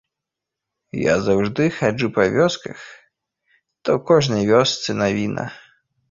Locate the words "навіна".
5.03-5.45